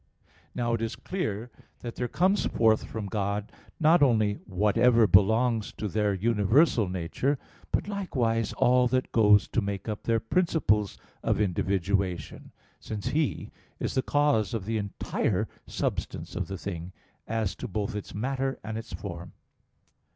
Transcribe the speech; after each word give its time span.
Now 0.55 0.73
it 0.73 0.81
is 0.81 0.95
clear 0.95 1.51
that 1.81 1.93
there 1.93 2.07
comes 2.07 2.47
forth 2.47 2.85
from 2.85 3.05
God 3.05 3.51
not 3.79 4.01
only 4.01 4.33
whatever 4.47 5.05
belongs 5.05 5.71
to 5.73 5.87
their 5.87 6.11
universal 6.11 6.89
nature, 6.89 7.37
but 7.71 7.87
likewise 7.87 8.51
all 8.53 8.87
that 8.87 9.11
goes 9.11 9.47
to 9.49 9.61
make 9.61 9.87
up 9.87 10.01
their 10.05 10.19
principles 10.19 10.97
of 11.21 11.39
individuation; 11.39 12.51
since 12.79 13.09
He 13.09 13.51
is 13.79 13.93
the 13.93 14.01
cause 14.01 14.55
of 14.55 14.65
the 14.65 14.79
entire 14.79 15.47
substance 15.67 16.35
of 16.35 16.47
the 16.47 16.57
thing, 16.57 16.93
as 17.27 17.53
to 17.57 17.67
both 17.67 17.95
its 17.95 18.11
matter 18.11 18.57
and 18.63 18.79
its 18.79 18.93
form. 18.93 19.33